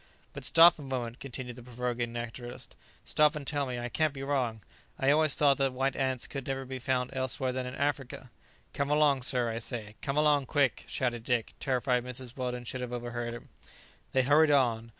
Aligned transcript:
"But 0.33 0.43
stop 0.43 0.79
a 0.79 0.81
moment," 0.81 1.19
continued 1.19 1.57
the 1.57 1.61
provoking 1.61 2.11
naturalist; 2.11 2.75
"stop, 3.05 3.35
and 3.35 3.45
tell 3.45 3.67
me: 3.67 3.77
I 3.77 3.87
can't 3.87 4.15
be 4.15 4.23
wrong: 4.23 4.61
I 4.97 5.11
always 5.11 5.35
thought 5.35 5.57
that 5.57 5.73
white 5.73 5.95
ants 5.95 6.25
could 6.25 6.47
never 6.47 6.65
be 6.65 6.79
found 6.79 7.11
elsewhere 7.13 7.51
than 7.51 7.67
in 7.67 7.75
Africa." 7.75 8.31
"Come 8.73 8.89
along, 8.89 9.21
sir, 9.21 9.51
I 9.51 9.59
say; 9.59 9.93
come 10.01 10.17
along, 10.17 10.47
quick!" 10.47 10.85
shouted 10.87 11.23
Dick, 11.23 11.53
terrified 11.59 12.03
lest 12.03 12.19
Mrs. 12.19 12.35
Weldon 12.35 12.63
should 12.65 12.81
have 12.81 12.91
overheard 12.91 13.35
him. 13.35 13.49
They 14.11 14.23
hurried 14.23 14.49
on. 14.49 14.89